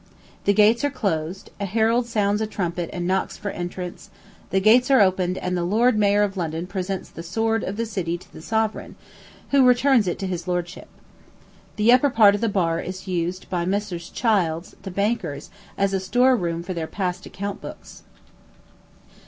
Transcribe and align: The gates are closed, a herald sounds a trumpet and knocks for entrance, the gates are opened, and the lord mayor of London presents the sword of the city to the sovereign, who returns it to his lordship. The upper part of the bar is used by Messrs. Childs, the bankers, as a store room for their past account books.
The 0.45 0.53
gates 0.53 0.83
are 0.83 0.89
closed, 0.89 1.51
a 1.59 1.65
herald 1.67 2.07
sounds 2.07 2.41
a 2.41 2.47
trumpet 2.47 2.89
and 2.91 3.05
knocks 3.05 3.37
for 3.37 3.51
entrance, 3.51 4.09
the 4.49 4.59
gates 4.59 4.89
are 4.89 4.99
opened, 4.99 5.37
and 5.37 5.55
the 5.55 5.63
lord 5.63 5.95
mayor 5.95 6.23
of 6.23 6.35
London 6.35 6.65
presents 6.65 7.07
the 7.07 7.21
sword 7.21 7.63
of 7.63 7.77
the 7.77 7.85
city 7.85 8.17
to 8.17 8.33
the 8.33 8.41
sovereign, 8.41 8.95
who 9.51 9.63
returns 9.63 10.07
it 10.07 10.17
to 10.17 10.25
his 10.25 10.47
lordship. 10.47 10.87
The 11.75 11.91
upper 11.91 12.09
part 12.09 12.33
of 12.33 12.41
the 12.41 12.49
bar 12.49 12.79
is 12.79 13.07
used 13.07 13.47
by 13.51 13.63
Messrs. 13.63 14.09
Childs, 14.09 14.75
the 14.81 14.89
bankers, 14.89 15.51
as 15.77 15.93
a 15.93 15.99
store 15.99 16.35
room 16.35 16.63
for 16.63 16.73
their 16.73 16.87
past 16.87 17.27
account 17.27 17.61
books. 17.61 18.01